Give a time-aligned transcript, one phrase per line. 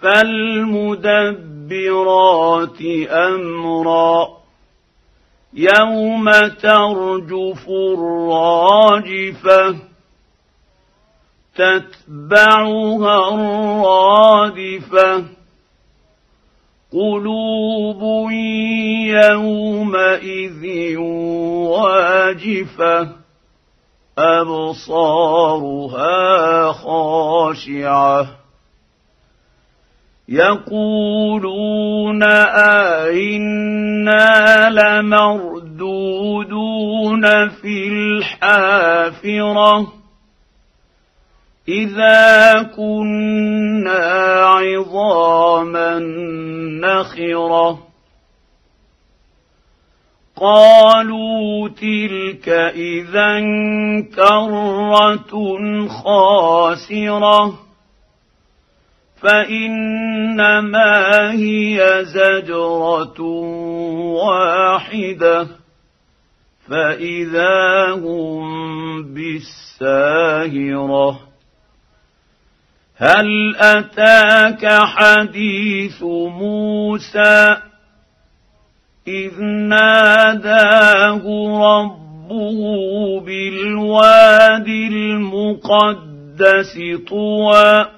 [0.00, 1.46] فالمدبرات
[3.10, 4.28] أمرا
[5.54, 6.30] يوم
[6.62, 9.76] ترجف الراجفة
[11.54, 15.24] تتبعها الرادفة
[16.92, 18.30] قلوب
[19.10, 20.64] يومئذ
[21.68, 23.08] واجفة
[25.36, 28.26] أبصارها خاشعة
[30.28, 32.22] يقولون
[33.12, 35.48] أئنا لمردودون
[37.48, 39.92] في الحافرة
[41.68, 44.04] إذا كنا
[44.44, 45.98] عظاما
[46.80, 47.78] نخرة
[50.36, 53.40] قالوا تلك إذا
[54.14, 55.32] كرة
[55.88, 57.65] خاسرة
[59.22, 60.92] فإنما
[61.32, 63.20] هي زجرة
[64.26, 65.48] واحدة.
[66.68, 68.44] فإذا هم
[69.14, 71.20] بالساهرة
[72.96, 77.56] هل أتاك حديث موسى؟
[79.08, 81.22] إذ ناداه
[81.62, 86.78] ربه بالوادي المقدس
[87.08, 87.95] طوى.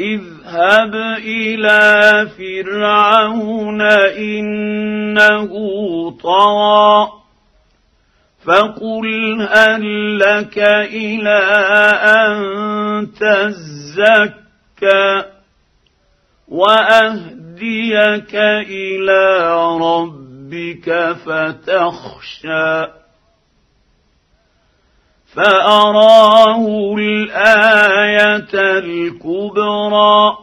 [0.00, 3.82] اذهب إلى فرعون
[4.16, 5.50] إنه
[6.10, 7.12] طغى
[8.44, 11.38] فقل هل لك إلى
[12.18, 14.52] أن تزكى
[16.48, 18.34] وأهديك
[18.70, 23.01] إلى ربك فتخشى
[25.36, 30.38] فأراه الآية الكبرى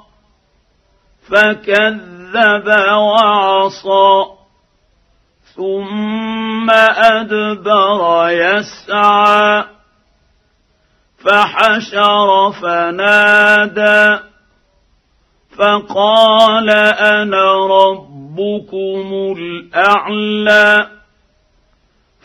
[1.29, 4.25] فكذب وعصى
[5.55, 9.63] ثم أدبر يسعى
[11.25, 14.19] فحشر فنادى
[15.57, 20.98] فقال أنا ربكم الأعلى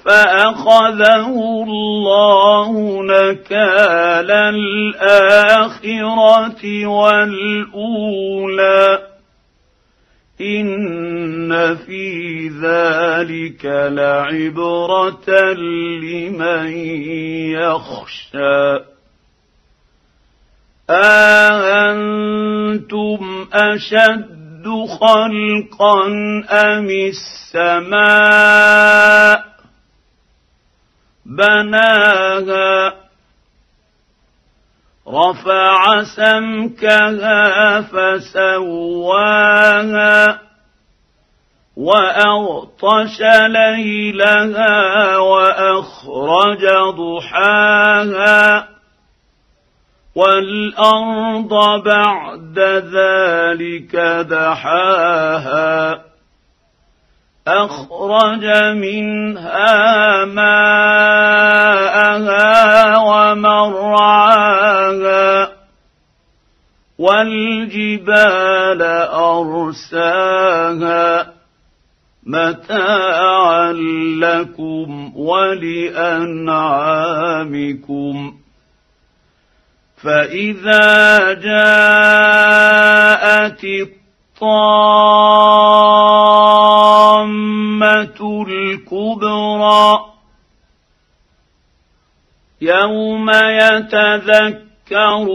[0.05, 1.29] فأخذه
[1.69, 5.07] الله نكال الآخرة
[6.87, 8.99] والأولى.
[10.41, 16.73] إن في ذلك لعبرة لمن
[17.51, 18.79] يخشى.
[20.91, 23.21] أأنتم
[23.53, 24.65] أشد
[25.01, 26.07] خلقا
[26.51, 26.89] أم
[27.55, 29.54] السماء؟
[31.27, 32.95] بناها
[35.09, 37.81] رفع سمكها
[38.61, 39.25] فسواها
[41.77, 48.69] وأغطش ليلها وأخرج ضحاها
[50.15, 52.59] والأرض بعد
[52.95, 53.97] ذلك
[54.31, 56.05] دحاها
[57.49, 58.45] أخرج
[58.77, 60.55] منها ماءها
[63.35, 64.55] ومرعاها
[66.99, 68.83] والجبال
[69.93, 71.35] أرساها
[72.27, 73.73] متاعا
[74.21, 76.55] لكم ولأنعامكم
[80.03, 82.25] فإذا جاءت
[83.65, 84.84] الطامه
[88.85, 90.05] الكبرى
[92.61, 95.27] يوم يتذكر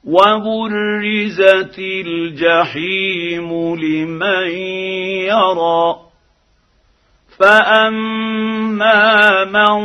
[0.04, 4.48] وبرزت الجحيم لمن
[5.28, 5.96] يرى.
[7.38, 8.94] فأما
[9.44, 9.80] من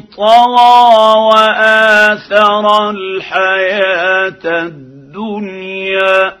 [0.00, 6.40] طغى وآثر الحياة الدنيا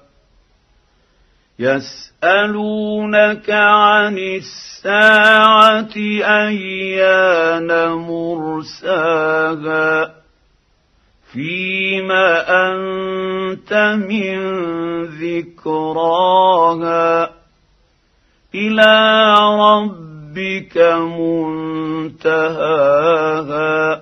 [1.61, 5.95] يسألونك عن الساعة
[6.47, 9.41] أيان مرساها
[11.31, 13.73] فيما أنت
[14.09, 14.37] من
[15.05, 16.21] ذكراها
[18.55, 20.77] إلى ربك
[22.21, 24.01] منتهاها